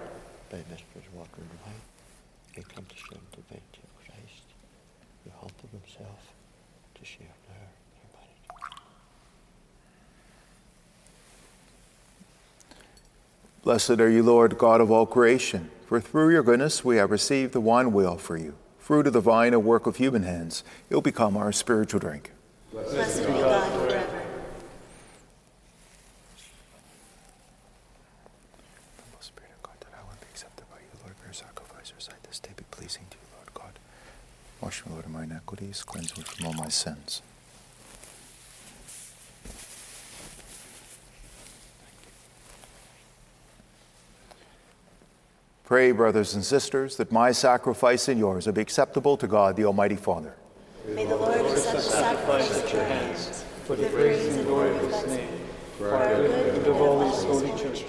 By 0.49 0.57
Vespers 0.69 1.03
walk 1.13 1.27
in 1.37 1.43
the 1.43 2.61
light, 2.61 2.69
come 2.75 2.85
to 2.85 2.95
share 2.95 3.17
the 3.31 3.37
divinity 3.37 3.81
of 3.83 3.95
Christ, 4.05 4.43
who 5.23 5.31
humbled 5.31 5.69
himself 5.71 6.33
to 6.95 7.05
share 7.05 7.27
their 7.47 7.67
humanity. 7.99 8.69
Blessed 13.63 13.99
are 13.99 14.09
you, 14.09 14.23
Lord, 14.23 14.57
God 14.57 14.79
of 14.79 14.91
all 14.91 15.05
creation, 15.05 15.69
for 15.87 15.99
through 15.99 16.29
your 16.31 16.43
goodness 16.43 16.85
we 16.85 16.97
have 16.97 17.11
received 17.11 17.51
the 17.53 17.61
wine 17.61 17.91
we 17.91 18.05
offer 18.05 18.37
you, 18.37 18.55
fruit 18.77 19.07
of 19.07 19.13
the 19.13 19.21
vine 19.21 19.53
a 19.53 19.59
work 19.59 19.87
of 19.87 19.97
human 19.97 20.23
hands. 20.23 20.63
It 20.89 20.95
will 20.95 21.01
become 21.01 21.35
our 21.35 21.51
spiritual 21.51 21.99
drink. 21.99 22.31
Blessed 22.71 23.25
be 23.25 23.33
God 23.33 23.71
forever. 23.73 24.19
Spirit 29.19 29.51
of 29.55 29.63
God, 29.63 29.75
that 29.79 29.93
I 29.97 30.01
will 30.03 30.17
be 30.19 30.27
accepted 30.31 30.65
by 30.69 30.77
you, 30.77 30.99
Lord, 31.03 31.15
for 31.15 31.25
your 31.25 31.33
sacrifice, 31.33 31.89
your 31.91 31.99
sight 31.99 32.21
this 32.23 32.39
day 32.39 32.49
be 32.57 32.63
pleasing 32.71 33.03
to 33.09 33.17
you, 33.17 33.27
Lord 33.37 33.53
God. 33.53 33.79
Wash 34.61 34.85
me, 34.85 34.91
Lord, 34.91 35.05
of 35.05 35.11
my 35.11 35.23
iniquities, 35.23 35.83
cleanse 35.83 36.15
me 36.17 36.23
from 36.23 36.47
all 36.47 36.53
my 36.53 36.67
sins. 36.69 37.21
Pray, 45.65 45.82
brothers 45.93 46.33
and 46.33 46.43
sisters, 46.43 46.97
that 46.97 47.11
my 47.11 47.31
sacrifice 47.31 48.07
and 48.07 48.19
yours 48.19 48.45
will 48.45 48.53
be 48.53 48.61
acceptable 48.61 49.15
to 49.17 49.27
God, 49.27 49.55
the 49.55 49.65
Almighty 49.65 49.95
Father. 49.95 50.35
May 50.87 51.05
the 51.05 51.15
Lord 51.15 51.39
accept 51.39 51.77
the 51.77 51.81
sacrifice 51.81 52.59
at 52.59 52.73
your 52.73 52.83
hands 52.83 53.45
for 53.63 53.75
the 53.75 53.87
praise 53.87 54.35
and 54.35 54.45
glory 54.45 54.75
of 54.75 54.81
his 54.81 55.07
name, 55.07 55.29
for 55.77 55.95
our 55.95 56.15
good 56.15 56.55
and 56.55 56.67
of 56.67 56.81
all 56.81 56.99
his 57.09 57.23
holy 57.23 57.57
church. 57.57 57.83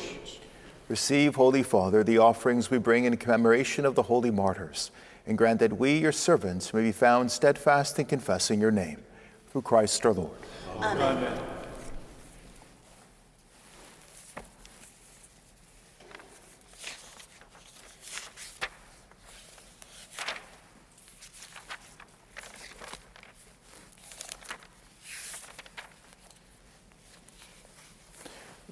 Receive, 0.89 1.35
Holy 1.35 1.63
Father, 1.63 2.05
the 2.05 2.19
offerings 2.19 2.71
we 2.71 2.79
bring 2.79 3.05
in 3.05 3.17
commemoration 3.17 3.85
of 3.85 3.95
the 3.95 4.03
holy 4.03 4.31
martyrs, 4.31 4.91
and 5.27 5.37
grant 5.39 5.59
that 5.61 5.79
we, 5.79 5.99
your 5.99 6.13
servants, 6.13 6.73
may 6.75 6.83
be 6.83 6.93
found 6.93 7.33
steadfast 7.33 7.99
in 7.99 8.05
confessing 8.05 8.61
your 8.61 8.71
name. 8.71 9.03
Through 9.51 9.63
Christ 9.63 10.05
our 10.05 10.13
Lord. 10.13 10.39
Amen. 10.79 11.64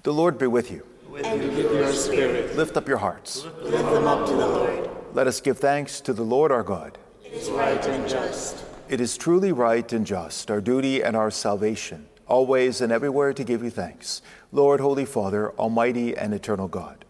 The 0.03 0.12
Lord 0.12 0.37
be 0.37 0.49
with 0.49 0.73
you. 0.73 0.85
And 1.25 1.41
with 1.55 1.73
your 1.73 1.93
spirit, 1.93 2.57
Lift 2.57 2.77
up 2.77 2.88
your 2.88 2.97
hearts. 2.97 3.45
lift 3.61 3.91
them 3.91 4.07
up 4.09 4.27
to 4.27 4.33
the 4.33 4.47
Lord. 4.49 4.91
Let 5.12 5.29
us 5.29 5.41
give 5.41 5.59
thanks 5.59 6.01
to 6.01 6.12
the 6.12 6.25
Lord 6.25 6.51
our 6.51 6.65
God. 6.65 6.99
It 7.25 7.33
is 7.35 7.51
right 7.51 7.85
and 7.87 8.09
just. 8.09 8.65
It 8.88 9.01
is 9.01 9.17
truly 9.17 9.53
right 9.53 9.93
and 9.93 10.05
just, 10.05 10.51
our 10.51 10.61
duty 10.61 11.03
and 11.03 11.17
our 11.17 11.31
salvation, 11.31 12.09
always 12.27 12.81
and 12.81 12.91
everywhere 12.91 13.33
to 13.33 13.45
give 13.45 13.62
you 13.62 13.71
thanks, 13.71 14.23
Lord, 14.51 14.81
Holy 14.81 15.05
Father, 15.05 15.53
Almighty 15.53 16.17
and 16.17 16.35
eternal 16.35 16.67
God. 16.67 17.05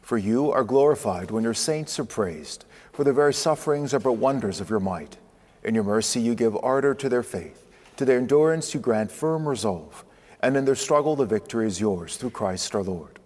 For 0.00 0.16
you 0.16 0.52
are 0.52 0.62
glorified 0.64 1.32
when 1.32 1.42
your 1.42 1.52
saints 1.52 1.98
are 1.98 2.04
praised, 2.04 2.64
for 2.92 3.02
the 3.02 3.12
very 3.12 3.34
sufferings 3.34 3.92
are 3.92 3.98
but 3.98 4.12
wonders 4.12 4.60
of 4.60 4.70
your 4.70 4.80
might. 4.80 5.16
In 5.64 5.74
your 5.74 5.82
mercy 5.84 6.20
you 6.20 6.36
give 6.36 6.56
ardor 6.62 6.94
to 6.94 7.08
their 7.08 7.24
faith, 7.24 7.66
to 7.96 8.04
their 8.04 8.18
endurance 8.18 8.72
you 8.72 8.78
grant 8.78 9.10
firm 9.10 9.48
resolve, 9.48 10.04
and 10.46 10.56
in 10.56 10.64
their 10.64 10.76
struggle 10.76 11.16
the 11.16 11.26
victory 11.26 11.66
is 11.66 11.80
yours 11.80 12.16
through 12.16 12.30
Christ 12.30 12.72
our 12.72 12.84
Lord. 12.84 13.18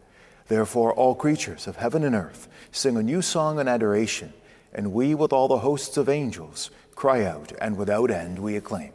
Therefore, 0.49 0.95
all 0.95 1.15
creatures 1.15 1.67
of 1.67 1.77
heaven 1.77 2.03
and 2.03 2.15
earth 2.15 2.49
sing 2.73 2.97
a 2.97 3.03
new 3.03 3.21
song 3.21 3.61
in 3.61 3.69
adoration, 3.69 4.33
and 4.73 4.95
we, 4.95 5.15
with 5.15 5.31
all 5.31 5.47
the 5.47 5.59
hosts 5.59 5.99
of 5.99 6.09
angels, 6.09 6.71
cry 6.95 7.25
out, 7.25 7.53
and 7.61 7.77
without 7.77 8.11
end 8.11 8.39
we 8.39 8.57
acclaim. 8.57 8.95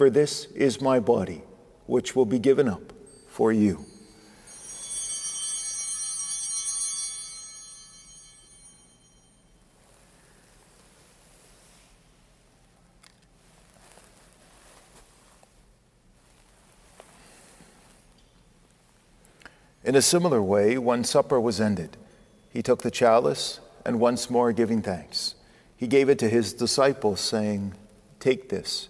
for 0.00 0.08
this 0.08 0.46
is 0.54 0.80
my 0.80 0.98
body, 0.98 1.42
which 1.84 2.16
will 2.16 2.24
be 2.24 2.38
given 2.38 2.66
up 2.66 2.90
for 3.28 3.52
you. 3.52 3.84
In 19.84 19.94
a 19.94 20.00
similar 20.00 20.42
way, 20.42 20.78
when 20.78 21.04
supper 21.04 21.38
was 21.38 21.60
ended, 21.60 21.98
he 22.48 22.62
took 22.62 22.80
the 22.80 22.90
chalice 22.90 23.60
and 23.84 24.00
once 24.00 24.30
more 24.30 24.50
giving 24.52 24.80
thanks, 24.80 25.34
he 25.76 25.86
gave 25.86 26.08
it 26.08 26.18
to 26.20 26.28
his 26.30 26.54
disciples, 26.54 27.20
saying, 27.20 27.74
Take 28.18 28.48
this 28.48 28.89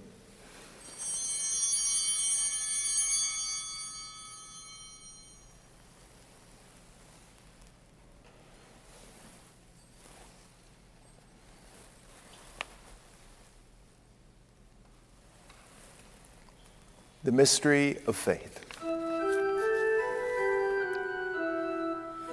The 17.23 17.31
mystery 17.31 17.99
of 18.07 18.15
faith. 18.15 18.65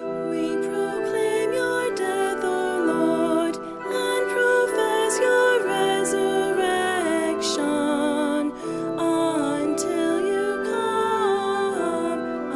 We 0.00 0.56
proclaim 0.66 1.52
your 1.52 1.94
death, 1.94 2.42
O 2.42 2.84
Lord, 2.86 3.56
and 3.56 4.30
profess 4.32 5.18
your 5.20 5.66
resurrection 5.66 8.50
until 8.98 10.20
you 10.26 10.64
come 10.64 12.52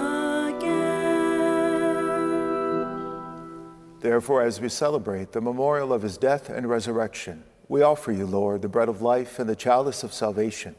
again. 0.56 1.90
Therefore, 4.00 4.42
as 4.42 4.58
we 4.58 4.70
celebrate 4.70 5.32
the 5.32 5.42
memorial 5.42 5.92
of 5.92 6.00
his 6.00 6.16
death 6.16 6.48
and 6.48 6.66
resurrection, 6.66 7.44
we 7.68 7.82
offer 7.82 8.10
you, 8.10 8.24
Lord, 8.24 8.62
the 8.62 8.68
bread 8.68 8.88
of 8.88 9.02
life 9.02 9.38
and 9.38 9.50
the 9.50 9.54
chalice 9.54 10.02
of 10.02 10.14
salvation, 10.14 10.76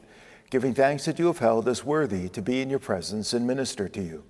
giving 0.54 0.72
thanks 0.72 1.04
that 1.04 1.18
you 1.18 1.26
have 1.26 1.40
held 1.40 1.66
us 1.66 1.84
worthy 1.84 2.28
to 2.28 2.40
be 2.40 2.60
in 2.60 2.70
your 2.70 2.78
presence 2.78 3.32
and 3.32 3.44
minister 3.44 3.88
to 3.88 4.00
you. 4.00 4.22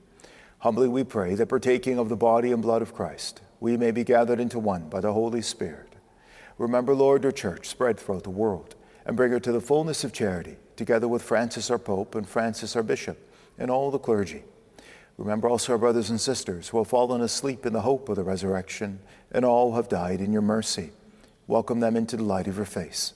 Humbly 0.60 0.88
we 0.88 1.04
pray 1.04 1.34
that 1.34 1.50
partaking 1.50 1.98
of 1.98 2.08
the 2.08 2.16
body 2.16 2.50
and 2.50 2.62
blood 2.62 2.80
of 2.80 2.94
Christ, 2.94 3.42
we 3.60 3.76
may 3.76 3.90
be 3.90 4.04
gathered 4.04 4.40
into 4.40 4.58
one 4.58 4.88
by 4.88 5.00
the 5.00 5.12
Holy 5.12 5.42
Spirit. 5.42 5.96
Remember, 6.56 6.94
Lord, 6.94 7.24
your 7.24 7.30
church 7.30 7.68
spread 7.68 8.00
throughout 8.00 8.22
the 8.22 8.30
world 8.30 8.74
and 9.04 9.18
bring 9.18 9.32
her 9.32 9.40
to 9.40 9.52
the 9.52 9.60
fullness 9.60 10.02
of 10.02 10.14
charity, 10.14 10.56
together 10.76 11.06
with 11.08 11.20
Francis 11.20 11.70
our 11.70 11.78
Pope 11.78 12.14
and 12.14 12.26
Francis 12.26 12.74
our 12.74 12.82
Bishop 12.82 13.18
and 13.58 13.70
all 13.70 13.90
the 13.90 13.98
clergy. 13.98 14.44
Remember 15.18 15.50
also 15.50 15.72
our 15.72 15.78
brothers 15.78 16.08
and 16.08 16.18
sisters 16.18 16.70
who 16.70 16.78
have 16.78 16.88
fallen 16.88 17.20
asleep 17.20 17.66
in 17.66 17.74
the 17.74 17.82
hope 17.82 18.08
of 18.08 18.16
the 18.16 18.24
resurrection 18.24 18.98
and 19.30 19.44
all 19.44 19.72
who 19.72 19.76
have 19.76 19.90
died 19.90 20.22
in 20.22 20.32
your 20.32 20.40
mercy. 20.40 20.92
Welcome 21.46 21.80
them 21.80 21.96
into 21.96 22.16
the 22.16 22.22
light 22.22 22.48
of 22.48 22.56
your 22.56 22.64
face. 22.64 23.12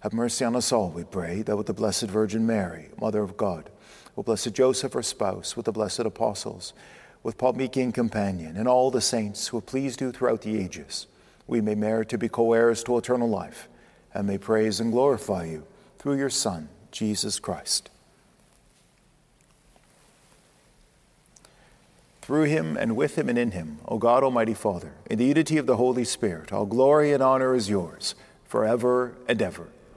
Have 0.00 0.12
mercy 0.12 0.44
on 0.44 0.54
us 0.56 0.72
all, 0.72 0.90
we 0.90 1.04
pray, 1.04 1.42
that 1.42 1.56
with 1.56 1.66
the 1.66 1.72
Blessed 1.72 2.04
Virgin 2.04 2.46
Mary, 2.46 2.90
Mother 3.00 3.22
of 3.22 3.36
God, 3.36 3.70
with 4.14 4.26
Blessed 4.26 4.52
Joseph, 4.52 4.92
her 4.92 5.02
spouse, 5.02 5.56
with 5.56 5.66
the 5.66 5.72
blessed 5.72 6.00
apostles, 6.00 6.72
with 7.22 7.38
Paul 7.38 7.54
Miki 7.54 7.82
and, 7.82 7.94
companion, 7.94 8.56
and 8.56 8.68
all 8.68 8.90
the 8.90 9.00
saints 9.00 9.48
who 9.48 9.56
have 9.56 9.66
pleased 9.66 10.00
you 10.00 10.12
throughout 10.12 10.42
the 10.42 10.58
ages, 10.58 11.06
we 11.46 11.60
may 11.60 11.74
merit 11.74 12.08
to 12.10 12.18
be 12.18 12.28
co 12.28 12.52
heirs 12.52 12.84
to 12.84 12.98
eternal 12.98 13.28
life, 13.28 13.68
and 14.14 14.26
may 14.26 14.38
praise 14.38 14.80
and 14.80 14.92
glorify 14.92 15.44
you 15.44 15.66
through 15.98 16.16
your 16.16 16.30
Son, 16.30 16.68
Jesus 16.90 17.38
Christ. 17.38 17.90
Through 22.22 22.44
him 22.44 22.76
and 22.76 22.96
with 22.96 23.16
him 23.16 23.28
and 23.28 23.38
in 23.38 23.52
him, 23.52 23.78
O 23.86 23.98
God 23.98 24.24
Almighty 24.24 24.54
Father, 24.54 24.92
in 25.08 25.18
the 25.18 25.26
unity 25.26 25.58
of 25.58 25.66
the 25.66 25.76
Holy 25.76 26.04
Spirit, 26.04 26.52
all 26.52 26.66
glory 26.66 27.12
and 27.12 27.22
honor 27.22 27.54
is 27.54 27.70
yours, 27.70 28.14
forever 28.46 29.16
and 29.28 29.40
ever. 29.40 29.68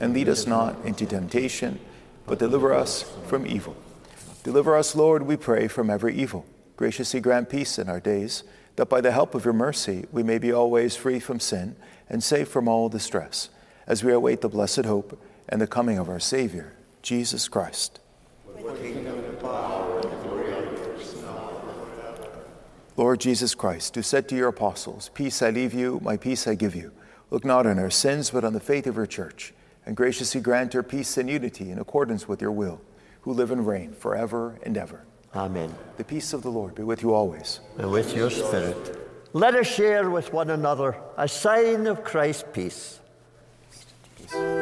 And 0.00 0.14
lead 0.14 0.28
us 0.28 0.46
not 0.46 0.76
into 0.84 1.06
temptation, 1.06 1.78
but 2.26 2.38
deliver 2.38 2.72
us 2.72 3.04
from 3.26 3.46
evil. 3.46 3.76
Deliver 4.42 4.76
us, 4.76 4.96
Lord, 4.96 5.22
we 5.22 5.36
pray, 5.36 5.68
from 5.68 5.90
every 5.90 6.14
evil. 6.16 6.44
Graciously 6.76 7.20
grant 7.20 7.48
peace 7.48 7.78
in 7.78 7.88
our 7.88 8.00
days, 8.00 8.42
that 8.76 8.88
by 8.88 9.00
the 9.00 9.12
help 9.12 9.34
of 9.34 9.44
your 9.44 9.54
mercy 9.54 10.06
we 10.10 10.22
may 10.22 10.38
be 10.38 10.52
always 10.52 10.96
free 10.96 11.20
from 11.20 11.38
sin 11.38 11.76
and 12.08 12.22
safe 12.22 12.48
from 12.48 12.66
all 12.68 12.88
distress, 12.88 13.50
as 13.86 14.02
we 14.02 14.12
await 14.12 14.40
the 14.40 14.48
blessed 14.48 14.84
hope 14.84 15.20
and 15.48 15.60
the 15.60 15.66
coming 15.66 15.98
of 15.98 16.08
our 16.08 16.20
Savior, 16.20 16.72
Jesus 17.02 17.48
Christ. 17.48 18.00
Lord 22.96 23.20
Jesus 23.20 23.54
Christ, 23.54 23.94
who 23.94 24.02
said 24.02 24.28
to 24.28 24.36
your 24.36 24.48
apostles, 24.48 25.10
Peace 25.14 25.40
I 25.42 25.50
leave 25.50 25.72
you, 25.72 25.98
my 26.02 26.16
peace 26.16 26.46
I 26.46 26.54
give 26.54 26.74
you, 26.74 26.92
look 27.30 27.44
not 27.44 27.66
on 27.66 27.78
our 27.78 27.90
sins, 27.90 28.30
but 28.30 28.44
on 28.44 28.52
the 28.52 28.60
faith 28.60 28.86
of 28.86 28.96
your 28.96 29.06
church, 29.06 29.54
and 29.86 29.96
graciously 29.96 30.40
grant 30.40 30.72
her 30.72 30.82
peace 30.82 31.16
and 31.16 31.28
unity 31.28 31.70
in 31.70 31.78
accordance 31.78 32.28
with 32.28 32.40
your 32.40 32.52
will, 32.52 32.80
who 33.22 33.32
live 33.32 33.50
and 33.50 33.66
reign 33.66 33.92
forever 33.92 34.58
and 34.62 34.76
ever. 34.76 35.04
Amen. 35.34 35.74
The 35.96 36.04
peace 36.04 36.32
of 36.32 36.42
the 36.42 36.50
Lord 36.50 36.74
be 36.74 36.82
with 36.82 37.02
you 37.02 37.14
always. 37.14 37.60
And 37.78 37.90
with 37.90 38.14
your 38.14 38.30
spirit. 38.30 38.98
Let 39.32 39.54
us 39.54 39.66
share 39.66 40.10
with 40.10 40.32
one 40.32 40.50
another 40.50 40.96
a 41.16 41.26
sign 41.26 41.86
of 41.86 42.04
Christ's 42.04 42.44
peace. 42.52 43.00
Lamb 44.34 44.61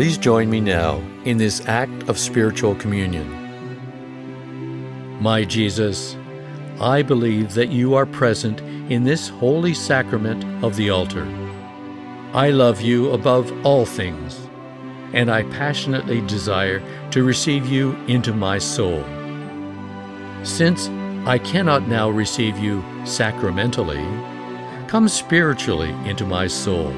Please 0.00 0.16
join 0.16 0.48
me 0.48 0.60
now 0.62 0.96
in 1.26 1.36
this 1.36 1.60
act 1.68 2.08
of 2.08 2.18
spiritual 2.18 2.74
communion. 2.76 3.28
My 5.20 5.44
Jesus, 5.44 6.16
I 6.80 7.02
believe 7.02 7.52
that 7.52 7.68
you 7.68 7.92
are 7.92 8.06
present 8.06 8.62
in 8.90 9.04
this 9.04 9.28
holy 9.28 9.74
sacrament 9.74 10.42
of 10.64 10.76
the 10.76 10.88
altar. 10.88 11.26
I 12.32 12.48
love 12.48 12.80
you 12.80 13.10
above 13.10 13.52
all 13.62 13.84
things, 13.84 14.40
and 15.12 15.30
I 15.30 15.42
passionately 15.50 16.22
desire 16.22 16.82
to 17.10 17.22
receive 17.22 17.66
you 17.66 17.92
into 18.06 18.32
my 18.32 18.56
soul. 18.56 19.04
Since 20.44 20.88
I 21.28 21.36
cannot 21.36 21.88
now 21.88 22.08
receive 22.08 22.56
you 22.56 22.82
sacramentally, 23.04 24.02
come 24.88 25.10
spiritually 25.10 25.90
into 26.08 26.24
my 26.24 26.46
soul, 26.46 26.90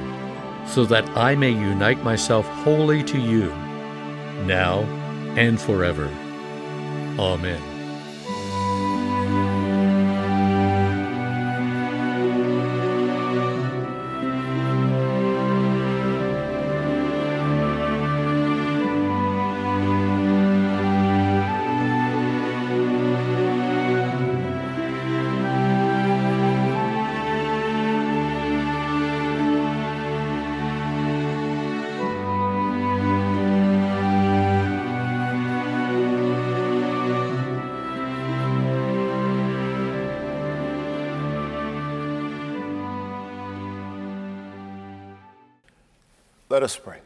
so 0.66 0.85
that 0.87 1.09
I 1.16 1.35
may 1.35 1.51
unite 1.51 2.03
myself 2.03 2.46
wholly 2.46 3.03
to 3.05 3.18
you, 3.18 3.48
now 4.46 4.81
and 5.37 5.61
forever. 5.61 6.07
Amen. 7.18 7.72
Let 46.53 46.62
us 46.62 46.77
pray. 46.77 46.99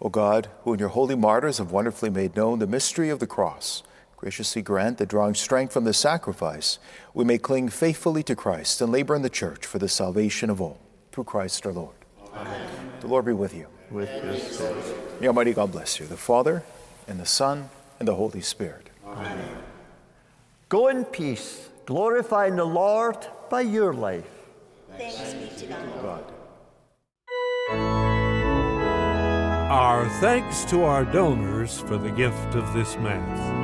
O 0.00 0.08
God, 0.08 0.46
who 0.62 0.72
in 0.72 0.78
your 0.78 0.90
holy 0.90 1.16
martyrs 1.16 1.58
have 1.58 1.72
wonderfully 1.72 2.08
made 2.08 2.36
known 2.36 2.60
the 2.60 2.66
mystery 2.68 3.10
of 3.10 3.18
the 3.18 3.26
cross, 3.26 3.82
graciously 4.16 4.62
grant 4.62 4.98
that 4.98 5.08
drawing 5.08 5.34
strength 5.34 5.72
from 5.72 5.82
the 5.82 5.92
sacrifice, 5.92 6.78
we 7.12 7.24
may 7.24 7.38
cling 7.38 7.70
faithfully 7.70 8.22
to 8.22 8.36
Christ 8.36 8.80
and 8.80 8.92
labor 8.92 9.16
in 9.16 9.22
the 9.22 9.28
church 9.28 9.66
for 9.66 9.80
the 9.80 9.88
salvation 9.88 10.48
of 10.48 10.60
all. 10.60 10.78
Through 11.10 11.24
Christ 11.24 11.66
our 11.66 11.72
Lord. 11.72 11.96
Amen. 12.36 12.70
The 13.00 13.08
Lord 13.08 13.24
be 13.24 13.32
with 13.32 13.52
you. 13.52 13.66
With 13.90 14.08
your 14.24 14.36
spirit. 14.36 15.20
May 15.20 15.26
Almighty 15.26 15.54
God 15.54 15.72
bless 15.72 15.98
you, 15.98 16.06
the 16.06 16.16
Father, 16.16 16.62
and 17.08 17.18
the 17.18 17.26
Son, 17.26 17.68
and 17.98 18.06
the 18.06 18.14
Holy 18.14 18.42
Spirit. 18.42 18.90
Amen. 19.04 19.56
Go 20.68 20.86
in 20.86 21.04
peace, 21.04 21.68
glorifying 21.84 22.54
the 22.54 22.64
Lord 22.64 23.16
by 23.50 23.62
your 23.62 23.92
life. 23.92 24.30
Thanks 24.96 25.34
be 25.34 25.48
to 25.58 25.66
God. 25.66 26.00
God. 26.00 26.34
Our 27.70 27.80
thanks 30.20 30.64
to 30.66 30.82
our 30.82 31.04
donors 31.04 31.80
for 31.80 31.96
the 31.96 32.10
gift 32.10 32.54
of 32.54 32.74
this 32.74 32.96
Mass. 32.96 33.63